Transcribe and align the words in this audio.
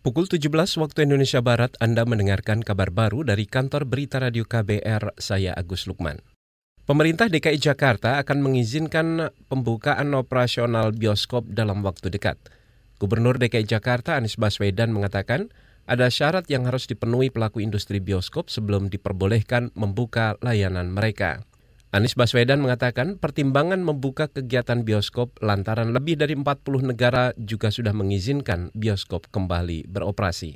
Pukul 0.00 0.24
17 0.24 0.80
waktu 0.80 1.04
Indonesia 1.04 1.44
Barat 1.44 1.76
Anda 1.76 2.08
mendengarkan 2.08 2.64
kabar 2.64 2.88
baru 2.88 3.20
dari 3.20 3.44
kantor 3.44 3.84
berita 3.84 4.16
radio 4.16 4.48
KBR, 4.48 5.12
saya 5.20 5.52
Agus 5.52 5.84
Lukman. 5.84 6.24
Pemerintah 6.88 7.28
DKI 7.28 7.60
Jakarta 7.60 8.16
akan 8.16 8.40
mengizinkan 8.40 9.28
pembukaan 9.52 10.16
operasional 10.16 10.96
bioskop 10.96 11.52
dalam 11.52 11.84
waktu 11.84 12.08
dekat. 12.08 12.40
Gubernur 12.96 13.36
DKI 13.36 13.68
Jakarta 13.68 14.16
Anies 14.16 14.40
Baswedan 14.40 14.88
mengatakan 14.96 15.52
ada 15.84 16.08
syarat 16.08 16.48
yang 16.48 16.64
harus 16.64 16.88
dipenuhi 16.88 17.28
pelaku 17.28 17.60
industri 17.60 18.00
bioskop 18.00 18.48
sebelum 18.48 18.88
diperbolehkan 18.88 19.68
membuka 19.76 20.40
layanan 20.40 20.96
mereka. 20.96 21.44
Anies 21.90 22.14
Baswedan 22.14 22.62
mengatakan 22.62 23.18
pertimbangan 23.18 23.82
membuka 23.82 24.30
kegiatan 24.30 24.86
bioskop 24.86 25.34
lantaran 25.42 25.90
lebih 25.90 26.14
dari 26.14 26.38
40 26.38 26.86
negara 26.86 27.34
juga 27.34 27.74
sudah 27.74 27.90
mengizinkan 27.90 28.70
bioskop 28.78 29.26
kembali 29.26 29.90
beroperasi. 29.90 30.54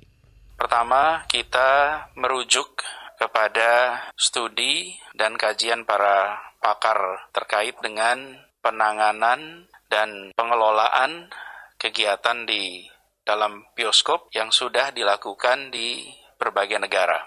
Pertama, 0.55 1.26
kita 1.26 2.07
merujuk 2.14 2.86
kepada 3.18 3.99
studi 4.14 4.95
dan 5.18 5.35
kajian 5.35 5.82
para 5.82 6.39
pakar 6.62 7.26
terkait 7.35 7.75
dengan 7.82 8.39
penanganan 8.62 9.67
dan 9.90 10.31
pengelolaan 10.39 11.35
kegiatan 11.82 12.46
di 12.46 12.87
dalam 13.26 13.67
bioskop 13.75 14.31
yang 14.31 14.54
sudah 14.54 14.95
dilakukan 14.95 15.75
di 15.75 16.07
berbagai 16.39 16.79
negara. 16.79 17.18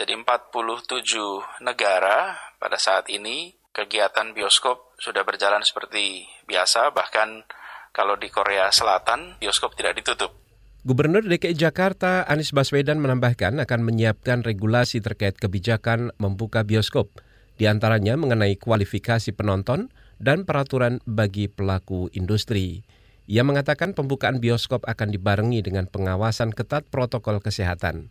Jadi 0.00 0.16
47 0.16 1.60
negara 1.60 2.49
pada 2.60 2.76
saat 2.76 3.08
ini 3.08 3.56
kegiatan 3.72 4.36
bioskop 4.36 4.94
sudah 5.00 5.24
berjalan 5.24 5.64
seperti 5.64 6.28
biasa, 6.44 6.92
bahkan 6.92 7.42
kalau 7.90 8.20
di 8.20 8.28
Korea 8.28 8.68
Selatan 8.68 9.40
bioskop 9.40 9.74
tidak 9.74 9.96
ditutup. 9.96 10.36
Gubernur 10.80 11.24
DKI 11.24 11.56
Jakarta 11.56 12.24
Anies 12.24 12.56
Baswedan 12.56 13.04
menambahkan 13.04 13.60
akan 13.60 13.80
menyiapkan 13.84 14.40
regulasi 14.40 15.00
terkait 15.04 15.36
kebijakan 15.36 16.12
membuka 16.16 16.64
bioskop, 16.64 17.20
di 17.60 17.68
antaranya 17.68 18.16
mengenai 18.16 18.56
kualifikasi 18.56 19.32
penonton 19.36 19.92
dan 20.20 20.48
peraturan 20.48 21.04
bagi 21.04 21.52
pelaku 21.52 22.08
industri. 22.16 22.84
Ia 23.28 23.44
mengatakan 23.44 23.92
pembukaan 23.92 24.40
bioskop 24.40 24.88
akan 24.88 25.12
dibarengi 25.12 25.60
dengan 25.60 25.84
pengawasan 25.84 26.56
ketat 26.56 26.88
protokol 26.88 27.44
kesehatan. 27.44 28.08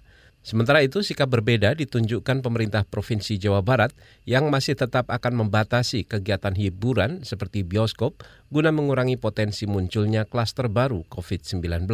Sementara 0.49 0.81
itu, 0.81 1.05
sikap 1.05 1.29
berbeda 1.29 1.77
ditunjukkan 1.77 2.41
pemerintah 2.41 2.81
Provinsi 2.81 3.37
Jawa 3.37 3.61
Barat 3.61 3.93
yang 4.25 4.49
masih 4.49 4.73
tetap 4.73 5.05
akan 5.13 5.45
membatasi 5.45 6.09
kegiatan 6.09 6.57
hiburan 6.57 7.21
seperti 7.21 7.61
bioskop 7.61 8.25
guna 8.49 8.73
mengurangi 8.73 9.13
potensi 9.13 9.69
munculnya 9.69 10.25
klaster 10.25 10.65
baru 10.65 11.05
COVID-19. 11.05 11.85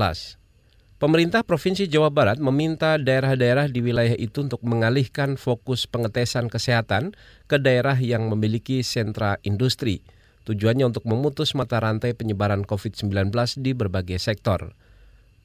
Pemerintah 0.96 1.44
Provinsi 1.44 1.92
Jawa 1.92 2.08
Barat 2.08 2.40
meminta 2.40 2.96
daerah-daerah 2.96 3.68
di 3.68 3.84
wilayah 3.84 4.16
itu 4.16 4.48
untuk 4.48 4.64
mengalihkan 4.64 5.36
fokus 5.36 5.84
pengetesan 5.84 6.48
kesehatan 6.48 7.12
ke 7.52 7.60
daerah 7.60 8.00
yang 8.00 8.32
memiliki 8.32 8.88
sentra 8.88 9.36
industri. 9.44 10.00
Tujuannya 10.48 10.96
untuk 10.96 11.04
memutus 11.04 11.60
mata 11.60 11.84
rantai 11.84 12.16
penyebaran 12.16 12.64
COVID-19 12.64 13.12
di 13.60 13.76
berbagai 13.76 14.16
sektor. 14.16 14.72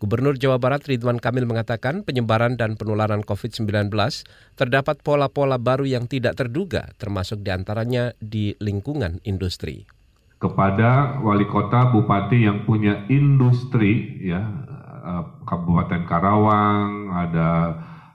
Gubernur 0.01 0.41
Jawa 0.41 0.57
Barat 0.57 0.89
Ridwan 0.89 1.21
Kamil 1.21 1.45
mengatakan 1.45 2.09
penyebaran 2.09 2.57
dan 2.57 2.81
penularan 2.81 3.21
COVID-19 3.21 3.93
terdapat 4.57 4.97
pola-pola 5.05 5.61
baru 5.61 5.85
yang 5.85 6.09
tidak 6.09 6.41
terduga, 6.41 6.89
termasuk 6.97 7.45
di 7.45 7.53
antaranya 7.53 8.17
di 8.17 8.57
lingkungan 8.65 9.21
industri. 9.29 9.85
Kepada 10.41 11.21
wali 11.21 11.45
kota, 11.45 11.93
bupati 11.93 12.49
yang 12.49 12.65
punya 12.65 13.05
industri, 13.13 14.25
ya 14.25 14.41
eh, 15.05 15.25
Kabupaten 15.45 16.09
Karawang, 16.09 17.13
ada 17.13 17.51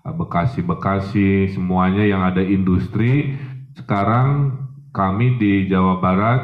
Bekasi-Bekasi, 0.10 1.54
semuanya 1.54 2.02
yang 2.02 2.26
ada 2.26 2.42
industri, 2.42 3.38
sekarang 3.78 4.58
kami 4.90 5.38
di 5.38 5.70
Jawa 5.70 6.02
Barat 6.02 6.42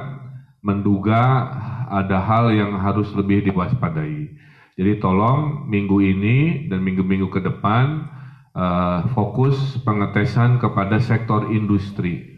menduga 0.61 1.49
ada 1.89 2.21
hal 2.21 2.53
yang 2.53 2.77
harus 2.77 3.09
lebih 3.17 3.49
diwaspadai 3.49 4.37
jadi 4.79 5.03
tolong 5.03 5.67
minggu 5.67 5.99
ini 5.99 6.37
dan 6.71 6.79
minggu-minggu 6.79 7.27
ke 7.27 7.43
depan 7.43 8.07
uh, 8.55 9.07
fokus 9.11 9.79
pengetesan 9.83 10.63
kepada 10.63 10.99
sektor 11.03 11.51
industri. 11.51 12.31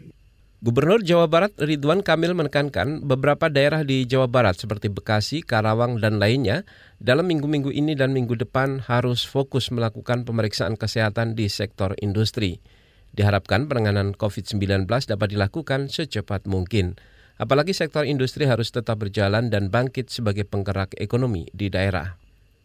Gubernur 0.64 1.04
Jawa 1.04 1.28
Barat 1.28 1.52
Ridwan 1.60 2.00
Kamil 2.00 2.32
menekankan 2.32 3.04
beberapa 3.04 3.52
daerah 3.52 3.84
di 3.84 4.08
Jawa 4.08 4.24
Barat 4.32 4.56
seperti 4.56 4.88
Bekasi, 4.88 5.44
Karawang, 5.44 6.00
dan 6.00 6.16
lainnya 6.16 6.64
dalam 6.96 7.28
minggu-minggu 7.28 7.68
ini 7.68 7.92
dan 7.92 8.16
minggu 8.16 8.32
depan 8.32 8.80
harus 8.88 9.28
fokus 9.28 9.68
melakukan 9.68 10.24
pemeriksaan 10.24 10.80
kesehatan 10.80 11.36
di 11.36 11.52
sektor 11.52 11.92
industri. 12.00 12.64
Diharapkan 13.12 13.68
penanganan 13.68 14.16
COVID-19 14.16 14.88
dapat 14.88 15.28
dilakukan 15.36 15.92
secepat 15.92 16.48
mungkin. 16.48 16.96
Apalagi 17.36 17.76
sektor 17.76 18.08
industri 18.08 18.48
harus 18.48 18.72
tetap 18.72 19.04
berjalan 19.04 19.52
dan 19.52 19.68
bangkit 19.68 20.08
sebagai 20.08 20.48
penggerak 20.48 20.96
ekonomi 20.96 21.44
di 21.52 21.68
daerah. 21.68 22.23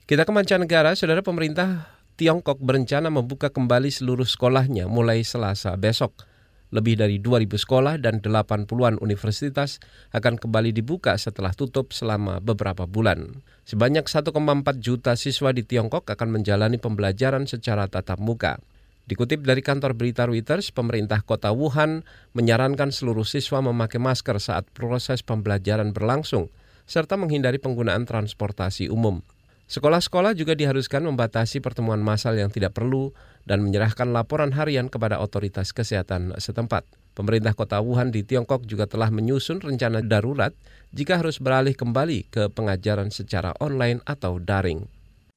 Kita 0.09 0.25
ke 0.25 0.33
mancanegara, 0.33 0.97
saudara 0.97 1.21
pemerintah 1.21 1.85
Tiongkok 2.17 2.57
berencana 2.57 3.13
membuka 3.13 3.53
kembali 3.53 3.93
seluruh 3.93 4.25
sekolahnya 4.25 4.89
mulai 4.89 5.21
Selasa 5.21 5.77
besok. 5.77 6.25
Lebih 6.73 6.97
dari 6.97 7.21
2.000 7.21 7.45
sekolah 7.45 8.01
dan 8.01 8.17
80-an 8.17 8.97
universitas 9.05 9.77
akan 10.09 10.41
kembali 10.41 10.73
dibuka 10.73 11.13
setelah 11.13 11.53
tutup 11.53 11.93
selama 11.93 12.41
beberapa 12.41 12.89
bulan. 12.89 13.45
Sebanyak 13.69 14.09
1,4 14.09 14.33
juta 14.81 15.13
siswa 15.13 15.53
di 15.53 15.61
Tiongkok 15.61 16.09
akan 16.09 16.41
menjalani 16.41 16.81
pembelajaran 16.81 17.45
secara 17.45 17.85
tatap 17.85 18.17
muka. 18.17 18.57
Dikutip 19.05 19.45
dari 19.45 19.61
kantor 19.61 19.93
berita 19.93 20.25
Reuters, 20.25 20.73
pemerintah 20.73 21.21
kota 21.21 21.53
Wuhan 21.53 22.01
menyarankan 22.33 22.89
seluruh 22.89 23.29
siswa 23.29 23.61
memakai 23.61 24.01
masker 24.01 24.41
saat 24.41 24.65
proses 24.73 25.21
pembelajaran 25.21 25.93
berlangsung, 25.93 26.49
serta 26.89 27.13
menghindari 27.13 27.61
penggunaan 27.61 28.09
transportasi 28.09 28.89
umum. 28.89 29.21
Sekolah-sekolah 29.69 30.33
juga 30.33 30.57
diharuskan 30.57 31.05
membatasi 31.05 31.61
pertemuan 31.61 32.01
massal 32.01 32.33
yang 32.33 32.49
tidak 32.49 32.73
perlu 32.73 33.13
dan 33.45 33.61
menyerahkan 33.61 34.09
laporan 34.09 34.49
harian 34.57 34.89
kepada 34.89 35.21
otoritas 35.21 35.69
kesehatan 35.77 36.33
setempat. 36.41 36.89
Pemerintah 37.13 37.53
kota 37.53 37.77
Wuhan 37.77 38.09
di 38.09 38.25
Tiongkok 38.25 38.65
juga 38.65 38.89
telah 38.89 39.13
menyusun 39.13 39.61
rencana 39.61 40.01
darurat 40.01 40.55
jika 40.89 41.21
harus 41.21 41.37
beralih 41.37 41.77
kembali 41.77 42.31
ke 42.33 42.49
pengajaran 42.49 43.13
secara 43.13 43.53
online 43.61 44.01
atau 44.09 44.41
daring. 44.41 44.89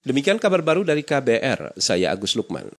Demikian 0.06 0.38
kabar 0.38 0.62
baru 0.62 0.87
dari 0.87 1.03
KBR, 1.03 1.75
saya 1.78 2.15
Agus 2.15 2.38
Lukman. 2.38 2.71